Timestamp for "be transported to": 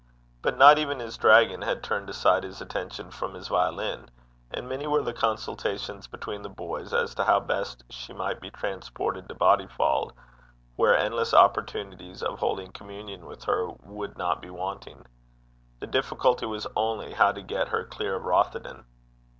8.41-9.35